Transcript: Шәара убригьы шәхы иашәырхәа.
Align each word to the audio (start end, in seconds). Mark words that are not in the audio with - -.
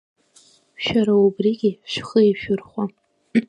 Шәара 0.83 1.13
убригьы 1.25 1.71
шәхы 1.91 2.19
иашәырхәа. 2.25 2.83